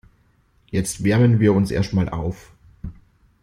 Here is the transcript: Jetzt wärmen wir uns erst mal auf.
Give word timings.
Jetzt 0.71 1.03
wärmen 1.03 1.39
wir 1.39 1.53
uns 1.53 1.69
erst 1.69 1.93
mal 1.93 2.09
auf. 2.09 2.53